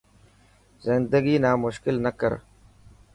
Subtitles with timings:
[0.85, 2.33] زندگي نا موشڪل نه ڪر.